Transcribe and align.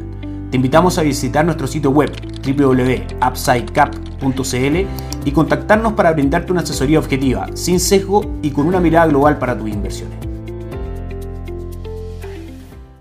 Te 0.50 0.58
invitamos 0.58 0.98
a 0.98 1.02
visitar 1.02 1.44
nuestro 1.44 1.68
sitio 1.68 1.92
web 1.92 2.12
www.upsidecap.cl 2.46 5.26
y 5.26 5.32
contactarnos 5.32 5.94
para 5.94 6.14
brindarte 6.14 6.52
una 6.52 6.62
asesoría 6.62 7.00
objetiva, 7.00 7.48
sin 7.56 7.80
sesgo 7.80 8.38
y 8.42 8.52
con 8.52 8.68
una 8.68 8.80
mirada 8.80 9.08
global 9.08 9.38
para 9.38 9.58
tus 9.58 9.70
inversiones. 9.70 10.25